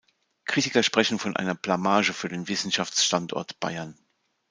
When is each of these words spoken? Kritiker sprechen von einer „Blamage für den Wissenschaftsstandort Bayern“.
Kritiker 0.45 0.81
sprechen 0.81 1.19
von 1.19 1.35
einer 1.37 1.53
„Blamage 1.53 2.13
für 2.13 2.27
den 2.27 2.47
Wissenschaftsstandort 2.47 3.59
Bayern“. 3.59 3.99